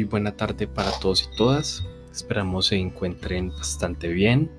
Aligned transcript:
muy 0.00 0.08
buena 0.08 0.34
tarde 0.34 0.66
para 0.66 0.98
todos 0.98 1.28
y 1.30 1.36
todas. 1.36 1.84
Esperamos 2.10 2.68
se 2.68 2.76
encuentren 2.76 3.50
bastante 3.50 4.08
bien. 4.08 4.50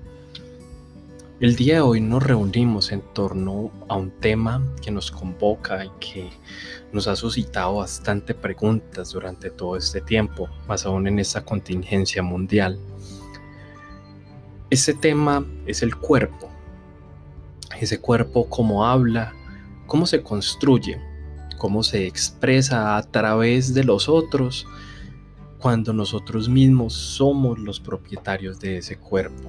El 1.40 1.56
día 1.56 1.74
de 1.74 1.80
hoy 1.80 2.00
nos 2.00 2.22
reunimos 2.22 2.92
en 2.92 3.00
torno 3.12 3.72
a 3.88 3.96
un 3.96 4.12
tema 4.20 4.62
que 4.80 4.92
nos 4.92 5.10
convoca 5.10 5.84
y 5.84 5.90
que 5.98 6.30
nos 6.92 7.08
ha 7.08 7.16
suscitado 7.16 7.78
bastante 7.78 8.34
preguntas 8.34 9.10
durante 9.10 9.50
todo 9.50 9.76
este 9.76 10.00
tiempo, 10.00 10.48
más 10.68 10.86
aún 10.86 11.08
en 11.08 11.18
esta 11.18 11.44
contingencia 11.44 12.22
mundial. 12.22 12.78
Este 14.70 14.94
tema 14.94 15.44
es 15.66 15.82
el 15.82 15.96
cuerpo. 15.96 16.50
Ese 17.80 18.00
cuerpo, 18.00 18.48
cómo 18.48 18.86
habla, 18.86 19.32
cómo 19.88 20.06
se 20.06 20.22
construye, 20.22 21.00
cómo 21.58 21.82
se 21.82 22.06
expresa 22.06 22.96
a 22.96 23.02
través 23.02 23.74
de 23.74 23.82
los 23.82 24.08
otros 24.08 24.68
cuando 25.62 25.92
nosotros 25.92 26.48
mismos 26.48 26.92
somos 26.92 27.56
los 27.60 27.78
propietarios 27.78 28.58
de 28.58 28.78
ese 28.78 28.98
cuerpo. 28.98 29.48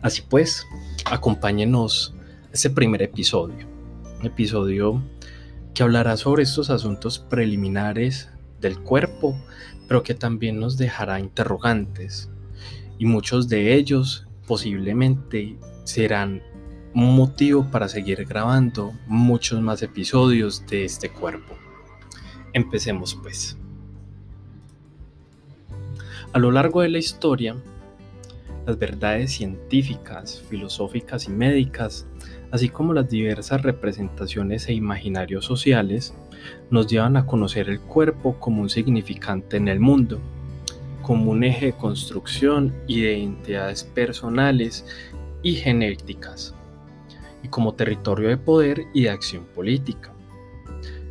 Así 0.00 0.22
pues, 0.26 0.66
acompáñenos 1.04 2.14
a 2.48 2.52
este 2.54 2.70
primer 2.70 3.02
episodio, 3.02 3.66
un 4.18 4.26
episodio 4.26 5.02
que 5.74 5.82
hablará 5.82 6.16
sobre 6.16 6.42
estos 6.42 6.70
asuntos 6.70 7.18
preliminares 7.18 8.30
del 8.62 8.80
cuerpo, 8.80 9.38
pero 9.86 10.02
que 10.02 10.14
también 10.14 10.58
nos 10.58 10.78
dejará 10.78 11.20
interrogantes, 11.20 12.30
y 12.98 13.04
muchos 13.04 13.46
de 13.46 13.74
ellos 13.74 14.26
posiblemente 14.46 15.58
serán 15.84 16.42
un 16.94 17.14
motivo 17.14 17.70
para 17.70 17.88
seguir 17.88 18.24
grabando 18.24 18.92
muchos 19.06 19.60
más 19.60 19.82
episodios 19.82 20.64
de 20.66 20.86
este 20.86 21.10
cuerpo. 21.10 21.54
Empecemos 22.54 23.18
pues. 23.22 23.59
A 26.32 26.38
lo 26.38 26.52
largo 26.52 26.82
de 26.82 26.88
la 26.88 26.98
historia, 26.98 27.56
las 28.64 28.78
verdades 28.78 29.32
científicas, 29.32 30.40
filosóficas 30.48 31.26
y 31.26 31.30
médicas, 31.30 32.06
así 32.52 32.68
como 32.68 32.92
las 32.92 33.08
diversas 33.08 33.62
representaciones 33.62 34.68
e 34.68 34.74
imaginarios 34.74 35.44
sociales, 35.44 36.14
nos 36.70 36.86
llevan 36.86 37.16
a 37.16 37.26
conocer 37.26 37.68
el 37.68 37.80
cuerpo 37.80 38.38
como 38.38 38.62
un 38.62 38.70
significante 38.70 39.56
en 39.56 39.66
el 39.66 39.80
mundo, 39.80 40.20
como 41.02 41.32
un 41.32 41.42
eje 41.42 41.66
de 41.66 41.72
construcción 41.72 42.76
y 42.86 43.00
de 43.00 43.18
identidades 43.18 43.82
personales 43.82 44.86
y 45.42 45.54
genéticas, 45.54 46.54
y 47.42 47.48
como 47.48 47.74
territorio 47.74 48.28
de 48.28 48.36
poder 48.36 48.84
y 48.94 49.02
de 49.02 49.10
acción 49.10 49.46
política, 49.46 50.12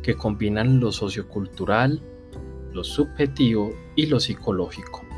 que 0.02 0.14
combinan 0.14 0.80
lo 0.80 0.90
sociocultural, 0.92 2.00
lo 2.72 2.84
subjetivo 2.84 3.74
y 3.96 4.06
lo 4.06 4.18
psicológico 4.18 5.09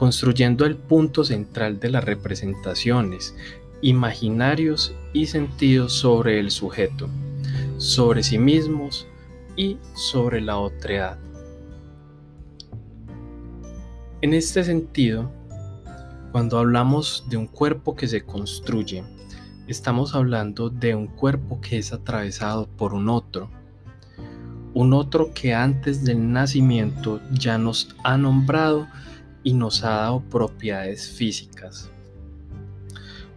construyendo 0.00 0.64
el 0.64 0.76
punto 0.76 1.24
central 1.24 1.78
de 1.78 1.90
las 1.90 2.02
representaciones, 2.02 3.36
imaginarios 3.82 4.94
y 5.12 5.26
sentidos 5.26 5.92
sobre 5.92 6.40
el 6.40 6.50
sujeto, 6.50 7.10
sobre 7.76 8.22
sí 8.22 8.38
mismos 8.38 9.06
y 9.56 9.76
sobre 9.92 10.40
la 10.40 10.56
otredad. 10.56 11.18
En 14.22 14.32
este 14.32 14.64
sentido, 14.64 15.30
cuando 16.32 16.58
hablamos 16.58 17.26
de 17.28 17.36
un 17.36 17.46
cuerpo 17.46 17.94
que 17.94 18.08
se 18.08 18.22
construye, 18.22 19.04
estamos 19.66 20.14
hablando 20.14 20.70
de 20.70 20.94
un 20.94 21.08
cuerpo 21.08 21.60
que 21.60 21.76
es 21.76 21.92
atravesado 21.92 22.70
por 22.78 22.94
un 22.94 23.10
otro, 23.10 23.50
un 24.72 24.94
otro 24.94 25.34
que 25.34 25.52
antes 25.52 26.04
del 26.04 26.32
nacimiento 26.32 27.20
ya 27.32 27.58
nos 27.58 27.94
ha 28.02 28.16
nombrado 28.16 28.88
y 29.42 29.52
nos 29.52 29.84
ha 29.84 29.90
dado 29.90 30.20
propiedades 30.20 31.08
físicas. 31.08 31.90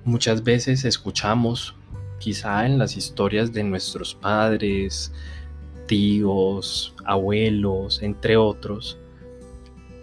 Muchas 0.05 0.43
veces 0.43 0.83
escuchamos, 0.85 1.75
quizá 2.19 2.65
en 2.65 2.77
las 2.77 2.97
historias 2.97 3.53
de 3.53 3.63
nuestros 3.63 4.15
padres, 4.15 5.11
tíos, 5.87 6.93
abuelos, 7.05 8.01
entre 8.01 8.37
otros, 8.37 8.97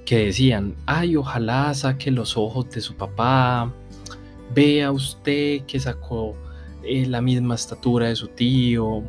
que 0.07 0.27
decían, 0.27 0.75
ay, 0.87 1.17
ojalá 1.17 1.73
saque 1.75 2.11
los 2.11 2.37
ojos 2.37 2.71
de 2.71 2.81
su 2.81 2.95
papá, 2.95 3.73
vea 4.55 4.91
usted 4.91 5.63
que 5.67 5.79
sacó 5.79 6.35
eh, 6.83 7.07
la 7.07 7.21
misma 7.21 7.55
estatura 7.55 8.09
de 8.09 8.17
su 8.17 8.29
tío, 8.29 9.03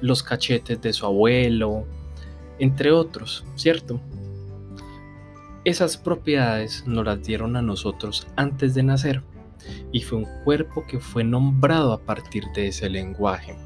los 0.00 0.22
cachetes 0.22 0.80
de 0.80 0.92
su 0.92 1.06
abuelo, 1.06 1.84
entre 2.58 2.92
otros, 2.92 3.44
¿cierto? 3.56 4.00
Esas 5.64 5.96
propiedades 5.96 6.86
nos 6.86 7.06
las 7.06 7.22
dieron 7.22 7.56
a 7.56 7.62
nosotros 7.62 8.26
antes 8.36 8.74
de 8.74 8.82
nacer 8.82 9.22
y 9.92 10.02
fue 10.02 10.18
un 10.18 10.26
cuerpo 10.44 10.84
que 10.86 11.00
fue 11.00 11.24
nombrado 11.24 11.94
a 11.94 12.02
partir 12.02 12.44
de 12.54 12.68
ese 12.68 12.90
lenguaje. 12.90 13.56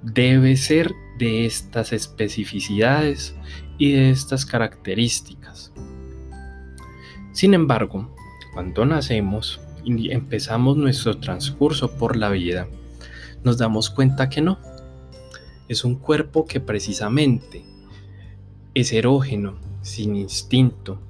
Debe 0.00 0.56
ser 0.56 0.94
de 1.18 1.44
estas 1.44 1.92
especificidades 1.92 3.36
y 3.76 3.92
de 3.92 4.08
estas 4.08 4.46
características. 4.46 5.70
Sin 7.32 7.52
embargo, 7.52 8.14
cuando 8.54 8.86
nacemos 8.86 9.60
y 9.84 10.12
empezamos 10.12 10.78
nuestro 10.78 11.18
transcurso 11.18 11.98
por 11.98 12.16
la 12.16 12.30
vida, 12.30 12.68
nos 13.42 13.58
damos 13.58 13.90
cuenta 13.90 14.30
que 14.30 14.40
no. 14.40 14.58
Es 15.68 15.84
un 15.84 15.96
cuerpo 15.96 16.46
que 16.46 16.60
precisamente 16.60 17.73
es 18.74 18.92
erógeno, 18.92 19.54
sin 19.82 20.16
instinto, 20.16 21.00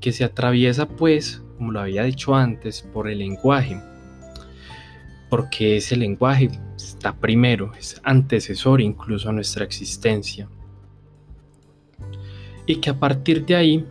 que 0.00 0.12
se 0.12 0.24
atraviesa 0.24 0.88
pues, 0.88 1.42
como 1.56 1.70
lo 1.72 1.80
había 1.80 2.02
dicho 2.02 2.34
antes, 2.34 2.82
por 2.82 3.08
el 3.08 3.18
lenguaje, 3.18 3.80
porque 5.30 5.76
ese 5.76 5.96
lenguaje 5.96 6.50
está 6.76 7.14
primero, 7.14 7.72
es 7.78 8.00
antecesor 8.02 8.80
incluso 8.80 9.28
a 9.28 9.32
nuestra 9.32 9.64
existencia. 9.64 10.48
Y 12.66 12.76
que 12.76 12.90
a 12.90 12.98
partir 12.98 13.46
de 13.46 13.56
ahí, 13.56 13.86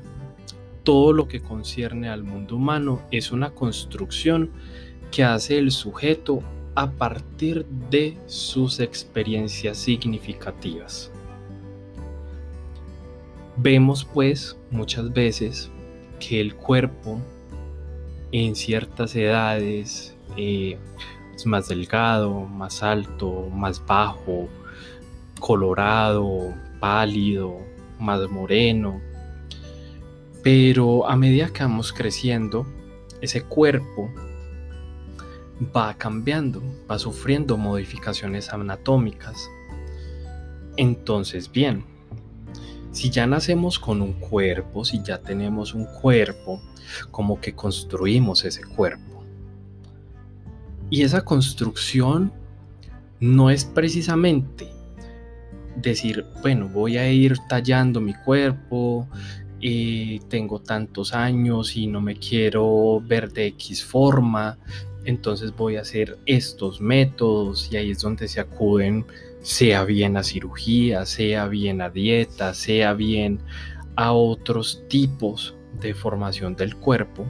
todo 0.83 1.13
lo 1.13 1.27
que 1.27 1.39
concierne 1.39 2.09
al 2.09 2.23
mundo 2.23 2.57
humano 2.57 3.01
es 3.11 3.31
una 3.31 3.51
construcción 3.51 4.49
que 5.11 5.23
hace 5.23 5.57
el 5.57 5.71
sujeto 5.71 6.41
a 6.75 6.91
partir 6.91 7.65
de 7.89 8.17
sus 8.25 8.79
experiencias 8.79 9.77
significativas. 9.77 11.11
Vemos 13.63 14.03
pues 14.11 14.57
muchas 14.71 15.13
veces 15.13 15.69
que 16.19 16.41
el 16.41 16.55
cuerpo 16.55 17.21
en 18.31 18.55
ciertas 18.55 19.15
edades 19.15 20.15
eh, 20.35 20.79
es 21.35 21.45
más 21.45 21.67
delgado, 21.67 22.39
más 22.39 22.81
alto, 22.81 23.51
más 23.53 23.85
bajo, 23.85 24.49
colorado, 25.39 26.55
pálido, 26.79 27.59
más 27.99 28.27
moreno. 28.31 28.99
Pero 30.41 31.07
a 31.07 31.15
medida 31.15 31.53
que 31.53 31.61
vamos 31.61 31.93
creciendo, 31.93 32.65
ese 33.21 33.43
cuerpo 33.43 34.09
va 35.75 35.93
cambiando, 35.99 36.63
va 36.89 36.97
sufriendo 36.97 37.57
modificaciones 37.57 38.51
anatómicas. 38.51 39.47
Entonces, 40.77 41.51
bien, 41.51 41.90
si 42.91 43.09
ya 43.09 43.25
nacemos 43.27 43.79
con 43.79 44.01
un 44.01 44.13
cuerpo, 44.13 44.85
si 44.85 45.01
ya 45.03 45.17
tenemos 45.17 45.73
un 45.73 45.85
cuerpo, 45.85 46.61
como 47.09 47.39
que 47.39 47.53
construimos 47.53 48.43
ese 48.45 48.63
cuerpo. 48.63 49.23
Y 50.89 51.03
esa 51.03 51.23
construcción 51.23 52.31
no 53.19 53.49
es 53.49 53.65
precisamente 53.65 54.67
decir, 55.75 56.25
bueno, 56.41 56.67
voy 56.67 56.97
a 56.97 57.09
ir 57.09 57.37
tallando 57.47 58.01
mi 58.01 58.13
cuerpo, 58.13 59.07
y 59.61 60.19
tengo 60.21 60.59
tantos 60.59 61.13
años 61.13 61.77
y 61.77 61.85
no 61.85 62.01
me 62.01 62.15
quiero 62.15 62.99
ver 63.05 63.31
de 63.31 63.45
X 63.47 63.85
forma, 63.85 64.57
entonces 65.05 65.55
voy 65.55 65.77
a 65.77 65.81
hacer 65.81 66.17
estos 66.25 66.79
métodos 66.81 67.71
y 67.71 67.77
ahí 67.77 67.91
es 67.91 67.99
donde 67.99 68.27
se 68.27 68.39
acuden 68.39 69.05
sea 69.41 69.83
bien 69.83 70.17
a 70.17 70.23
cirugía, 70.23 71.05
sea 71.05 71.47
bien 71.47 71.81
a 71.81 71.89
dieta, 71.89 72.53
sea 72.53 72.93
bien 72.93 73.39
a 73.95 74.13
otros 74.13 74.83
tipos 74.87 75.55
de 75.79 75.93
formación 75.93 76.55
del 76.55 76.75
cuerpo, 76.75 77.25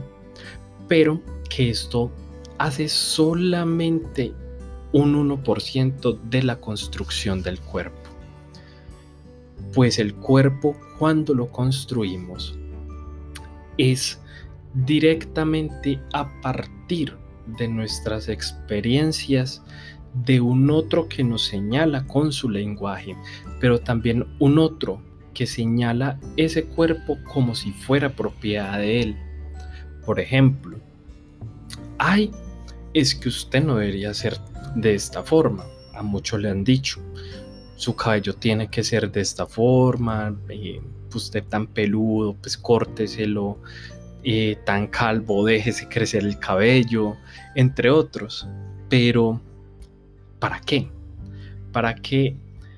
pero 0.88 1.20
que 1.48 1.70
esto 1.70 2.10
hace 2.58 2.88
solamente 2.88 4.32
un 4.92 5.14
1% 5.28 6.20
de 6.20 6.42
la 6.42 6.60
construcción 6.60 7.42
del 7.42 7.58
cuerpo. 7.60 7.96
Pues 9.72 9.98
el 9.98 10.14
cuerpo 10.14 10.76
cuando 10.98 11.32
lo 11.32 11.50
construimos 11.50 12.54
es 13.78 14.20
directamente 14.74 15.98
a 16.12 16.28
partir 16.42 17.16
de 17.46 17.68
nuestras 17.68 18.28
experiencias 18.28 19.62
de 20.14 20.40
un 20.40 20.70
otro 20.70 21.08
que 21.08 21.24
nos 21.24 21.44
señala 21.46 22.06
con 22.06 22.32
su 22.32 22.50
lenguaje, 22.50 23.16
pero 23.60 23.80
también 23.80 24.26
un 24.38 24.58
otro 24.58 25.00
que 25.32 25.46
señala 25.46 26.18
ese 26.36 26.64
cuerpo 26.64 27.18
como 27.32 27.54
si 27.54 27.72
fuera 27.72 28.10
propiedad 28.14 28.78
de 28.78 29.00
él. 29.00 29.16
Por 30.04 30.20
ejemplo, 30.20 30.78
ay, 31.98 32.30
es 32.92 33.14
que 33.14 33.28
usted 33.28 33.62
no 33.62 33.76
debería 33.76 34.12
ser 34.12 34.38
de 34.74 34.94
esta 34.94 35.22
forma. 35.22 35.64
A 35.94 36.02
muchos 36.02 36.40
le 36.40 36.50
han 36.50 36.64
dicho, 36.64 37.00
su 37.76 37.96
cabello 37.96 38.34
tiene 38.34 38.68
que 38.68 38.84
ser 38.84 39.10
de 39.10 39.20
esta 39.20 39.46
forma, 39.46 40.36
eh, 40.48 40.80
usted 41.14 41.44
tan 41.44 41.66
peludo, 41.66 42.34
pues 42.34 42.56
córteselo, 42.56 43.58
eh, 44.24 44.56
tan 44.64 44.86
calvo, 44.86 45.44
déjese 45.44 45.88
crecer 45.88 46.24
el 46.24 46.38
cabello, 46.38 47.16
entre 47.54 47.90
otros. 47.90 48.46
Pero, 48.88 49.40
¿para 50.38 50.60
qué? 50.60 50.88
¿Para 51.72 51.94
qué 51.94 52.36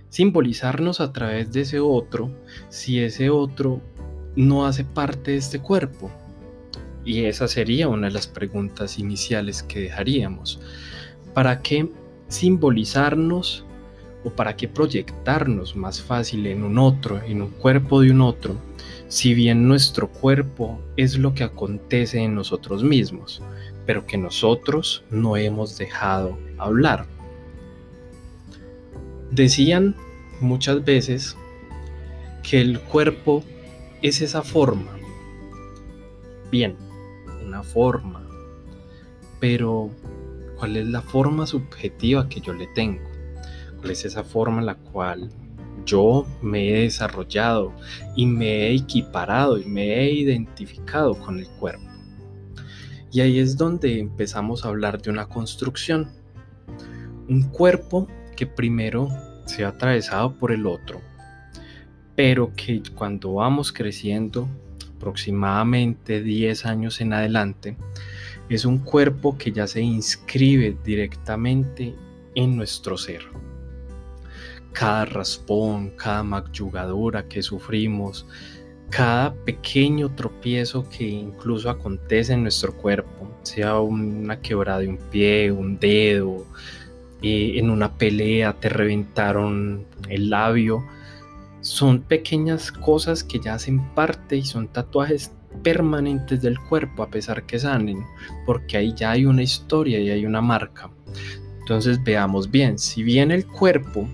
simbolizarnos 0.08 1.00
a 1.00 1.12
través 1.12 1.52
de 1.52 1.62
ese 1.62 1.80
otro 1.80 2.30
si 2.68 3.00
ese 3.00 3.30
otro 3.30 3.80
no 4.36 4.66
hace 4.66 4.84
parte 4.84 5.32
de 5.32 5.38
este 5.38 5.58
cuerpo? 5.58 6.10
Y 7.04 7.24
esa 7.24 7.48
sería 7.48 7.88
una 7.88 8.06
de 8.06 8.14
las 8.14 8.26
preguntas 8.26 8.98
iniciales 8.98 9.62
que 9.62 9.80
dejaríamos. 9.80 10.60
¿Para 11.34 11.60
qué 11.60 11.90
simbolizarnos 12.28 13.64
o 14.24 14.30
para 14.30 14.56
qué 14.56 14.68
proyectarnos 14.68 15.76
más 15.76 16.00
fácil 16.00 16.46
en 16.46 16.62
un 16.62 16.78
otro, 16.78 17.20
en 17.22 17.42
un 17.42 17.50
cuerpo 17.50 18.00
de 18.00 18.10
un 18.10 18.22
otro, 18.22 18.56
si 19.14 19.32
bien 19.32 19.68
nuestro 19.68 20.08
cuerpo 20.08 20.80
es 20.96 21.18
lo 21.18 21.34
que 21.34 21.44
acontece 21.44 22.18
en 22.18 22.34
nosotros 22.34 22.82
mismos, 22.82 23.40
pero 23.86 24.06
que 24.06 24.18
nosotros 24.18 25.04
no 25.08 25.36
hemos 25.36 25.78
dejado 25.78 26.36
hablar? 26.58 27.06
Decían 29.30 29.94
muchas 30.40 30.84
veces 30.84 31.36
que 32.42 32.60
el 32.60 32.80
cuerpo 32.80 33.44
es 34.02 34.20
esa 34.20 34.42
forma. 34.42 34.90
Bien, 36.50 36.74
una 37.46 37.62
forma. 37.62 38.20
Pero, 39.38 39.90
¿cuál 40.58 40.76
es 40.76 40.88
la 40.88 41.02
forma 41.02 41.46
subjetiva 41.46 42.28
que 42.28 42.40
yo 42.40 42.52
le 42.52 42.66
tengo? 42.74 43.04
¿Cuál 43.78 43.92
es 43.92 44.04
esa 44.04 44.24
forma 44.24 44.60
la 44.60 44.74
cual 44.74 45.30
yo 45.84 46.26
me 46.42 46.68
he 46.68 46.82
desarrollado 46.82 47.72
y 48.16 48.26
me 48.26 48.68
he 48.68 48.74
equiparado 48.74 49.58
y 49.58 49.64
me 49.64 50.00
he 50.00 50.12
identificado 50.12 51.14
con 51.14 51.38
el 51.38 51.48
cuerpo? 51.48 51.84
Y 53.10 53.20
ahí 53.20 53.38
es 53.38 53.56
donde 53.56 54.00
empezamos 54.00 54.64
a 54.64 54.68
hablar 54.68 55.00
de 55.00 55.10
una 55.10 55.26
construcción. 55.26 56.10
Un 57.28 57.42
cuerpo 57.50 58.08
que 58.36 58.46
primero 58.46 59.08
se 59.46 59.64
ha 59.64 59.68
atravesado 59.68 60.36
por 60.36 60.50
el 60.50 60.66
otro, 60.66 61.00
pero 62.16 62.52
que 62.56 62.82
cuando 62.94 63.34
vamos 63.34 63.72
creciendo 63.72 64.48
aproximadamente 64.96 66.22
10 66.22 66.66
años 66.66 67.00
en 67.00 67.12
adelante, 67.12 67.76
es 68.48 68.64
un 68.64 68.78
cuerpo 68.78 69.38
que 69.38 69.52
ya 69.52 69.66
se 69.66 69.80
inscribe 69.80 70.76
directamente 70.84 71.94
en 72.34 72.56
nuestro 72.56 72.98
ser. 72.98 73.22
Cada 74.74 75.06
raspón, 75.06 75.92
cada 75.96 76.22
makyugadura 76.22 77.26
que 77.26 77.42
sufrimos, 77.42 78.26
cada 78.90 79.34
pequeño 79.34 80.14
tropiezo 80.14 80.88
que 80.88 81.08
incluso 81.08 81.70
acontece 81.70 82.34
en 82.34 82.42
nuestro 82.42 82.76
cuerpo, 82.76 83.28
sea 83.42 83.80
una 83.80 84.40
quebrada 84.40 84.80
de 84.80 84.88
un 84.88 84.98
pie, 84.98 85.50
un 85.50 85.78
dedo, 85.78 86.46
eh, 87.22 87.58
en 87.58 87.70
una 87.70 87.96
pelea 87.96 88.52
te 88.52 88.68
reventaron 88.68 89.86
el 90.08 90.28
labio, 90.28 90.84
son 91.60 92.02
pequeñas 92.02 92.70
cosas 92.70 93.24
que 93.24 93.40
ya 93.40 93.54
hacen 93.54 93.82
parte 93.94 94.36
y 94.36 94.42
son 94.42 94.68
tatuajes 94.68 95.32
permanentes 95.62 96.42
del 96.42 96.60
cuerpo 96.60 97.02
a 97.02 97.08
pesar 97.08 97.46
que 97.46 97.58
sanen, 97.58 98.04
porque 98.44 98.76
ahí 98.76 98.92
ya 98.94 99.12
hay 99.12 99.24
una 99.24 99.42
historia 99.42 99.98
y 99.98 100.10
hay 100.10 100.26
una 100.26 100.42
marca. 100.42 100.90
Entonces 101.60 102.02
veamos 102.04 102.50
bien, 102.50 102.78
si 102.78 103.02
bien 103.02 103.30
el 103.30 103.46
cuerpo 103.46 104.06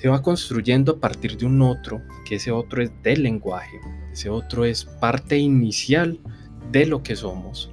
se 0.00 0.08
va 0.08 0.22
construyendo 0.22 0.92
a 0.92 1.00
partir 1.00 1.36
de 1.36 1.44
un 1.44 1.60
otro, 1.60 2.00
que 2.24 2.36
ese 2.36 2.52
otro 2.52 2.80
es 2.80 2.92
del 3.02 3.24
lenguaje, 3.24 3.80
ese 4.12 4.30
otro 4.30 4.64
es 4.64 4.84
parte 4.84 5.36
inicial 5.36 6.20
de 6.70 6.86
lo 6.86 7.02
que 7.02 7.16
somos. 7.16 7.72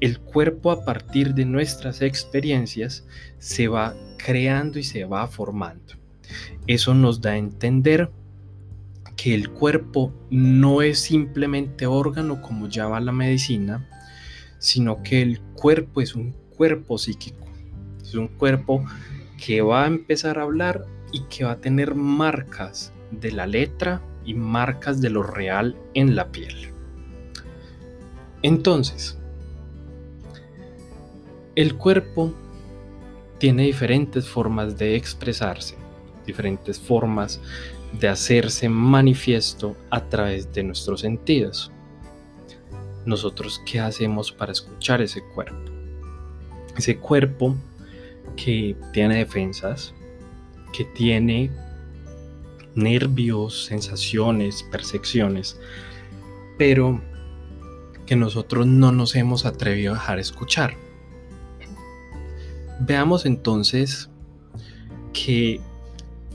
El 0.00 0.18
cuerpo 0.18 0.70
a 0.70 0.86
partir 0.86 1.34
de 1.34 1.44
nuestras 1.44 2.00
experiencias 2.00 3.06
se 3.38 3.68
va 3.68 3.94
creando 4.16 4.78
y 4.78 4.82
se 4.82 5.04
va 5.04 5.26
formando. 5.26 5.92
Eso 6.66 6.94
nos 6.94 7.20
da 7.20 7.32
a 7.32 7.36
entender 7.36 8.10
que 9.14 9.34
el 9.34 9.50
cuerpo 9.50 10.14
no 10.30 10.80
es 10.80 10.98
simplemente 10.98 11.84
órgano 11.84 12.40
como 12.40 12.70
ya 12.70 12.86
va 12.86 12.98
la 12.98 13.12
medicina, 13.12 13.86
sino 14.58 15.02
que 15.02 15.20
el 15.20 15.38
cuerpo 15.54 16.00
es 16.00 16.14
un 16.14 16.32
cuerpo 16.56 16.96
psíquico. 16.96 17.46
Es 18.00 18.14
un 18.14 18.28
cuerpo 18.28 18.86
que 19.36 19.60
va 19.60 19.84
a 19.84 19.86
empezar 19.86 20.38
a 20.38 20.44
hablar 20.44 20.86
y 21.12 21.20
que 21.24 21.44
va 21.44 21.52
a 21.52 21.60
tener 21.60 21.94
marcas 21.94 22.92
de 23.10 23.32
la 23.32 23.46
letra 23.46 24.00
y 24.24 24.34
marcas 24.34 25.00
de 25.00 25.10
lo 25.10 25.22
real 25.22 25.76
en 25.94 26.14
la 26.14 26.30
piel. 26.30 26.72
Entonces, 28.42 29.18
el 31.56 31.76
cuerpo 31.76 32.32
tiene 33.38 33.64
diferentes 33.64 34.28
formas 34.28 34.78
de 34.78 34.96
expresarse 34.96 35.76
diferentes 36.28 36.78
formas 36.78 37.40
de 37.98 38.06
hacerse 38.06 38.68
manifiesto 38.68 39.74
a 39.90 40.04
través 40.04 40.52
de 40.52 40.62
nuestros 40.62 41.00
sentidos. 41.00 41.72
Nosotros, 43.04 43.60
¿qué 43.66 43.80
hacemos 43.80 44.30
para 44.30 44.52
escuchar 44.52 45.00
ese 45.00 45.22
cuerpo? 45.34 45.72
Ese 46.76 46.98
cuerpo 46.98 47.56
que 48.36 48.76
tiene 48.92 49.16
defensas, 49.16 49.94
que 50.72 50.84
tiene 50.84 51.50
nervios, 52.74 53.64
sensaciones, 53.64 54.62
percepciones, 54.70 55.58
pero 56.56 57.00
que 58.06 58.16
nosotros 58.16 58.66
no 58.66 58.92
nos 58.92 59.14
hemos 59.16 59.44
atrevido 59.44 59.92
a 59.92 59.96
dejar 59.96 60.18
escuchar. 60.18 60.74
Veamos 62.80 63.26
entonces 63.26 64.08
que 65.12 65.60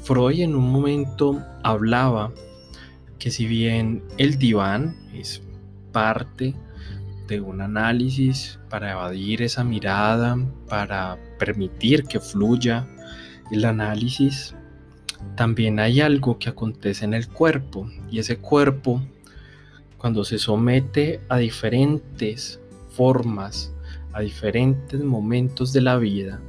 Freud 0.03 0.41
en 0.41 0.55
un 0.55 0.71
momento 0.71 1.41
hablaba 1.63 2.31
que 3.17 3.31
si 3.31 3.45
bien 3.45 4.03
el 4.17 4.37
diván 4.37 4.97
es 5.13 5.41
parte 5.93 6.53
de 7.27 7.39
un 7.39 7.61
análisis 7.61 8.59
para 8.69 8.91
evadir 8.91 9.41
esa 9.41 9.63
mirada, 9.63 10.37
para 10.67 11.17
permitir 11.39 12.03
que 12.03 12.19
fluya 12.19 12.85
el 13.51 13.65
análisis, 13.65 14.55
también 15.35 15.79
hay 15.79 16.01
algo 16.01 16.37
que 16.37 16.49
acontece 16.49 17.05
en 17.05 17.13
el 17.13 17.27
cuerpo 17.27 17.89
y 18.11 18.19
ese 18.19 18.37
cuerpo 18.37 19.01
cuando 19.97 20.23
se 20.25 20.37
somete 20.37 21.21
a 21.29 21.37
diferentes 21.37 22.59
formas, 22.89 23.73
a 24.11 24.21
diferentes 24.21 25.01
momentos 25.01 25.71
de 25.73 25.81
la 25.81 25.97
vida, 25.97 26.41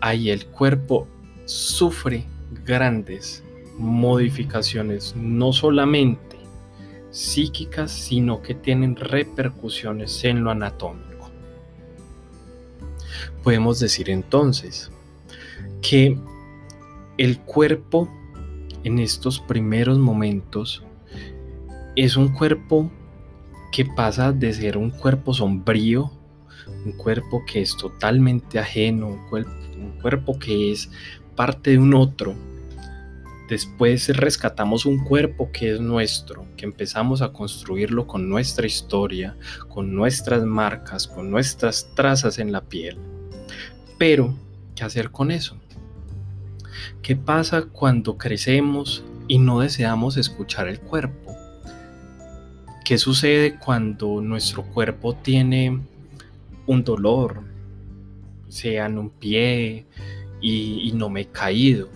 ahí 0.00 0.30
el 0.30 0.46
cuerpo 0.46 1.06
sufre 1.44 2.26
grandes 2.64 3.44
modificaciones, 3.78 5.14
no 5.16 5.52
solamente 5.52 6.36
psíquicas, 7.10 7.92
sino 7.92 8.42
que 8.42 8.54
tienen 8.54 8.96
repercusiones 8.96 10.24
en 10.24 10.44
lo 10.44 10.50
anatómico. 10.50 11.30
Podemos 13.42 13.80
decir 13.80 14.10
entonces 14.10 14.90
que 15.82 16.18
el 17.18 17.40
cuerpo 17.40 18.08
en 18.84 18.98
estos 18.98 19.40
primeros 19.40 19.98
momentos 19.98 20.82
es 21.96 22.16
un 22.16 22.28
cuerpo 22.28 22.90
que 23.72 23.84
pasa 23.84 24.32
de 24.32 24.52
ser 24.52 24.76
un 24.76 24.90
cuerpo 24.90 25.34
sombrío, 25.34 26.10
un 26.84 26.92
cuerpo 26.92 27.42
que 27.46 27.62
es 27.62 27.76
totalmente 27.76 28.58
ajeno, 28.58 29.08
un 29.08 29.98
cuerpo, 30.00 30.38
que 30.38 30.72
es 30.72 30.90
parte 31.34 31.70
de 31.72 31.78
un 31.78 31.94
otro. 31.94 32.34
Después 33.48 34.08
rescatamos 34.16 34.86
un 34.86 35.04
cuerpo 35.04 35.50
que 35.52 35.72
es 35.72 35.80
nuestro, 35.80 36.46
que 36.56 36.64
empezamos 36.64 37.22
a 37.22 37.32
construirlo 37.32 38.06
con 38.06 38.28
nuestra 38.28 38.66
historia, 38.66 39.36
con 39.68 39.94
nuestras 39.94 40.44
marcas, 40.44 41.06
con 41.06 41.30
nuestras 41.30 41.92
trazas 41.94 42.38
en 42.38 42.52
la 42.52 42.62
piel. 42.62 42.98
Pero, 43.98 44.34
¿qué 44.74 44.84
hacer 44.84 45.10
con 45.10 45.30
eso? 45.30 45.58
¿Qué 47.02 47.16
pasa 47.16 47.62
cuando 47.62 48.18
crecemos 48.18 49.04
y 49.28 49.38
no 49.38 49.60
deseamos 49.60 50.16
escuchar 50.16 50.68
el 50.68 50.80
cuerpo? 50.80 51.34
¿Qué 52.84 52.98
sucede 52.98 53.58
cuando 53.58 54.20
nuestro 54.20 54.62
cuerpo 54.62 55.14
tiene 55.14 55.80
un 56.66 56.84
dolor, 56.84 57.42
sea 58.48 58.86
en 58.86 58.98
un 58.98 59.10
pie, 59.10 59.86
y, 60.40 60.92
no 60.94 61.08
me 61.08 61.22
he 61.22 61.26
caído. 61.26 61.88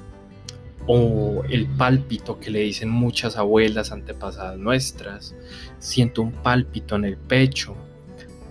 o 0.86 1.44
el 1.48 1.66
pálpito 1.66 2.40
que 2.40 2.50
le 2.50 2.60
dicen 2.60 2.88
muchas 2.90 3.36
abuelas 3.36 3.92
antepasadas 3.92 4.58
nuestras, 4.58 5.36
siento 5.78 6.22
un 6.22 6.32
pálpito 6.32 6.96
en 6.96 7.04
el 7.04 7.16
pecho, 7.16 7.76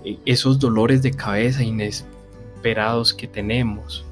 eh, 0.05 0.17
esos 0.25 0.59
dolores 0.59 1.01
de 1.01 1.11
cabeza 1.11 1.63
inesperados 1.63 3.13
que 3.13 3.27
tenemos. 3.27 4.05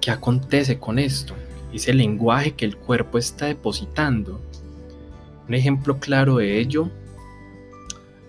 ¿Qué 0.00 0.10
acontece 0.10 0.78
con 0.78 0.98
esto? 0.98 1.34
Ese 1.72 1.92
lenguaje 1.92 2.52
que 2.52 2.64
el 2.64 2.76
cuerpo 2.76 3.18
está 3.18 3.46
depositando. 3.46 4.40
Un 5.46 5.54
ejemplo 5.54 5.98
claro 5.98 6.36
de 6.36 6.58
ello, 6.58 6.90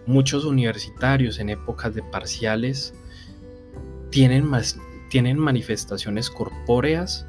muchos 0.05 0.45
universitarios 0.45 1.39
en 1.39 1.49
épocas 1.49 1.93
de 1.93 2.01
parciales 2.03 2.93
tienen, 4.09 4.45
más, 4.45 4.77
tienen 5.09 5.38
manifestaciones 5.38 6.29
corpóreas 6.29 7.25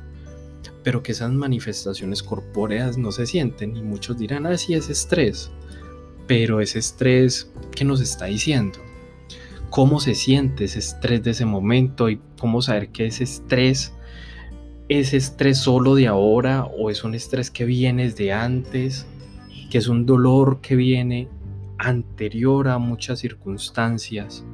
pero 0.83 1.03
que 1.03 1.13
esas 1.13 1.31
manifestaciones 1.31 2.23
corpóreas 2.23 2.97
no 2.97 3.13
se 3.13 3.27
sienten 3.27 3.77
y 3.77 3.83
muchos 3.83 4.19
dirán, 4.19 4.47
ah, 4.47 4.57
sí, 4.57 4.75
es 4.75 4.89
estrés, 4.89 5.51
pero 6.27 6.61
ese 6.61 6.79
estrés, 6.79 7.51
¿qué 7.75 7.85
nos 7.85 8.01
está 8.01 8.27
diciendo? 8.27 8.79
¿Cómo 9.69 10.01
se 10.01 10.15
siente 10.15 10.65
ese 10.65 10.79
estrés 10.79 11.23
de 11.23 11.31
ese 11.31 11.45
momento 11.45 12.09
y 12.09 12.21
cómo 12.39 12.63
saber 12.63 12.89
que 12.89 13.07
ese 13.07 13.25
estrés 13.25 13.93
es 14.91 15.15
estrés 15.15 15.59
solo 15.59 15.95
de 15.95 16.09
ahora 16.09 16.65
o 16.65 16.91
es 16.91 17.05
un 17.05 17.15
estrés 17.15 17.49
que 17.53 17.65
viene 17.65 18.07
desde 18.07 18.33
antes, 18.33 19.07
que 19.71 19.79
es 19.79 19.87
un 19.87 20.05
dolor 20.05 20.61
que 20.61 20.75
viene 20.75 21.29
anterior 21.79 22.67
a 22.67 22.79
muchas 22.79 23.21
circunstancias? 23.21 24.45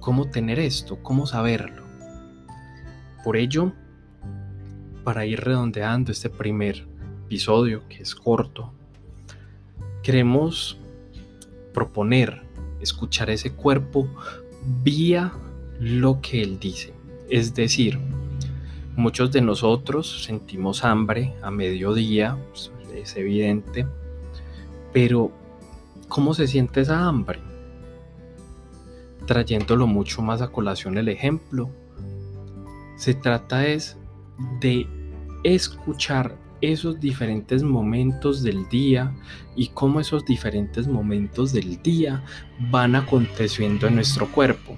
¿Cómo 0.00 0.28
tener 0.28 0.58
esto? 0.58 1.00
¿Cómo 1.04 1.24
saberlo? 1.24 1.84
Por 3.22 3.36
ello, 3.36 3.72
para 5.04 5.24
ir 5.24 5.38
redondeando 5.38 6.10
este 6.10 6.30
primer 6.30 6.88
episodio 7.26 7.86
que 7.88 8.02
es 8.02 8.16
corto, 8.16 8.72
queremos 10.02 10.80
proponer 11.72 12.42
escuchar 12.80 13.30
ese 13.30 13.52
cuerpo 13.52 14.08
vía 14.82 15.32
lo 15.78 16.20
que 16.20 16.42
él 16.42 16.58
dice. 16.58 16.92
Es 17.30 17.54
decir, 17.54 18.00
muchos 18.98 19.30
de 19.30 19.40
nosotros 19.40 20.24
sentimos 20.24 20.84
hambre 20.84 21.32
a 21.40 21.52
mediodía, 21.52 22.36
pues, 22.50 22.72
es 22.94 23.16
evidente, 23.16 23.86
pero 24.92 25.30
¿cómo 26.08 26.34
se 26.34 26.48
siente 26.48 26.80
esa 26.80 27.06
hambre? 27.06 27.38
Trayéndolo 29.24 29.86
mucho 29.86 30.20
más 30.20 30.42
a 30.42 30.48
colación 30.48 30.98
el 30.98 31.08
ejemplo, 31.08 31.70
se 32.96 33.14
trata 33.14 33.66
es 33.66 33.96
de 34.60 34.88
escuchar 35.44 36.36
esos 36.60 36.98
diferentes 36.98 37.62
momentos 37.62 38.42
del 38.42 38.68
día 38.68 39.14
y 39.54 39.68
cómo 39.68 40.00
esos 40.00 40.24
diferentes 40.24 40.88
momentos 40.88 41.52
del 41.52 41.80
día 41.82 42.24
van 42.68 42.96
aconteciendo 42.96 43.86
en 43.86 43.94
nuestro 43.94 44.26
cuerpo. 44.32 44.76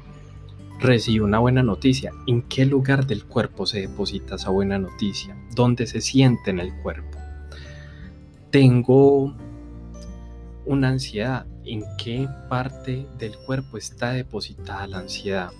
Recibe 0.81 1.27
una 1.27 1.39
buena 1.39 1.63
noticia. 1.63 2.11
¿En 2.27 2.41
qué 2.41 2.65
lugar 2.65 3.07
del 3.07 3.27
cuerpo 3.27 3.67
se 3.67 3.83
deposita 3.83 4.37
esa 4.37 4.49
buena 4.49 4.79
noticia? 4.79 5.37
¿Dónde 5.55 5.87
se 5.87 6.01
siente 6.01 6.51
en 6.51 6.59
el 6.59 6.73
cuerpo? 6.81 7.19
Tengo 8.51 9.37
una 10.65 10.89
ansiedad. 10.89 11.45
¿En 11.67 11.85
qué 12.03 12.27
parte 12.49 13.07
del 13.19 13.37
cuerpo 13.37 13.77
está 13.77 14.13
depositada 14.13 14.87
la 14.87 15.01
ansiedad? 15.01 15.51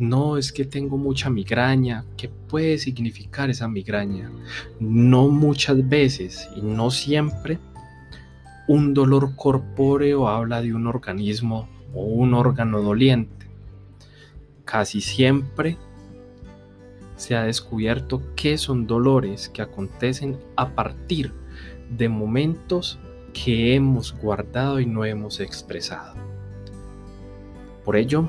No 0.00 0.38
es 0.38 0.52
que 0.52 0.64
tengo 0.64 0.98
mucha 0.98 1.30
migraña. 1.30 2.04
¿Qué 2.16 2.28
puede 2.28 2.78
significar 2.78 3.48
esa 3.48 3.68
migraña? 3.68 4.32
No 4.80 5.28
muchas 5.28 5.88
veces 5.88 6.48
y 6.56 6.62
no 6.62 6.90
siempre 6.90 7.60
un 8.66 8.92
dolor 8.92 9.36
corpóreo 9.36 10.28
habla 10.28 10.62
de 10.62 10.74
un 10.74 10.88
organismo 10.88 11.68
o 11.94 12.02
un 12.06 12.34
órgano 12.34 12.82
doliente. 12.82 13.45
Casi 14.66 15.00
siempre 15.00 15.78
se 17.16 17.36
ha 17.36 17.44
descubierto 17.44 18.20
que 18.34 18.58
son 18.58 18.88
dolores 18.88 19.48
que 19.48 19.62
acontecen 19.62 20.38
a 20.56 20.70
partir 20.74 21.32
de 21.88 22.08
momentos 22.08 22.98
que 23.32 23.74
hemos 23.76 24.12
guardado 24.12 24.80
y 24.80 24.86
no 24.86 25.04
hemos 25.04 25.38
expresado. 25.38 26.14
Por 27.84 27.96
ello, 27.96 28.28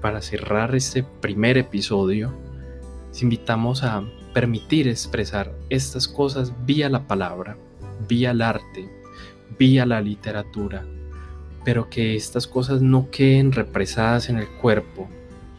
para 0.00 0.20
cerrar 0.20 0.74
este 0.74 1.04
primer 1.04 1.56
episodio, 1.56 2.34
les 3.10 3.22
invitamos 3.22 3.84
a 3.84 4.02
permitir 4.34 4.88
expresar 4.88 5.54
estas 5.70 6.08
cosas 6.08 6.52
vía 6.66 6.88
la 6.88 7.06
palabra, 7.06 7.56
vía 8.08 8.32
el 8.32 8.42
arte, 8.42 8.90
vía 9.56 9.86
la 9.86 10.00
literatura, 10.00 10.84
pero 11.64 11.88
que 11.88 12.16
estas 12.16 12.46
cosas 12.46 12.82
no 12.82 13.10
queden 13.10 13.52
represadas 13.52 14.28
en 14.28 14.38
el 14.38 14.48
cuerpo, 14.48 15.08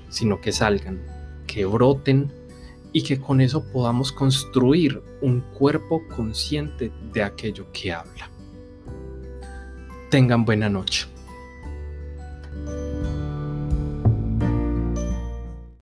sino 0.10 0.42
que 0.42 0.52
salgan, 0.52 1.02
que 1.48 1.66
broten 1.66 2.32
y 2.92 3.04
que 3.04 3.20
con 3.20 3.42
eso 3.42 3.64
podamos 3.72 4.12
construir 4.12 5.02
un 5.22 5.42
cuerpo 5.42 6.02
consciente 6.16 6.92
de 7.12 7.24
aquello 7.24 7.68
que 7.72 7.92
habla. 7.92 8.30
Tengan 10.10 10.46
buena 10.46 10.70
noche. 10.70 11.13